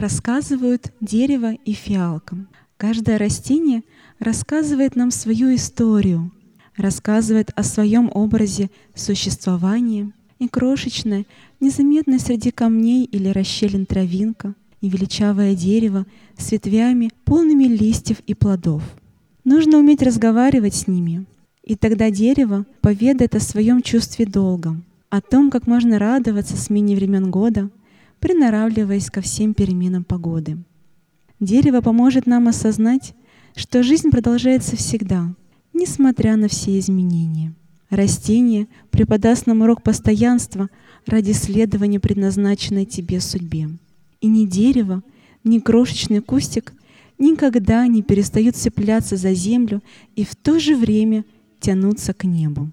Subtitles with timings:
[0.00, 2.38] Рассказывают дерево и фиалка.
[2.78, 3.82] Каждое растение
[4.18, 6.32] рассказывает нам свою историю,
[6.74, 11.26] рассказывает о своем образе существования, и крошечная,
[11.60, 16.06] незаметная среди камней или расщелин травинка, и величавое дерево
[16.38, 18.82] с ветвями, полными листьев и плодов.
[19.44, 21.26] Нужно уметь разговаривать с ними,
[21.62, 24.80] и тогда дерево поведает о своем чувстве долга,
[25.10, 27.68] о том, как можно радоваться смене времен года,
[28.20, 30.58] приноравливаясь ко всем переменам погоды.
[31.40, 33.14] Дерево поможет нам осознать,
[33.56, 35.34] что жизнь продолжается всегда,
[35.72, 37.54] несмотря на все изменения.
[37.88, 40.68] Растение преподаст нам урок постоянства
[41.06, 43.68] ради следования предназначенной тебе судьбе.
[44.20, 45.02] И ни дерево,
[45.42, 46.72] ни крошечный кустик
[47.18, 49.82] никогда не перестают цепляться за землю
[50.14, 51.24] и в то же время
[51.58, 52.70] тянуться к небу.